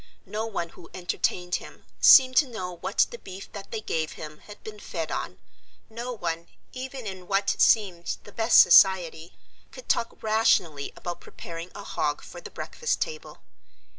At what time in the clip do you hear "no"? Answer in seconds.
0.25-0.47, 5.91-6.11